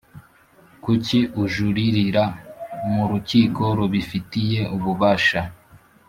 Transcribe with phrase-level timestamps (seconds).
[0.83, 2.23] kuki ujuririra
[2.91, 5.41] mu rukiko rubifitiye ububasha